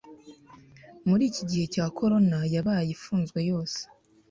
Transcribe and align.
muri 1.07 1.23
ikigihe 1.31 1.65
cya 1.73 1.85
korona 1.97 2.39
yabaye 2.53 2.89
ifunzwe 2.97 3.39
yose 3.49 3.81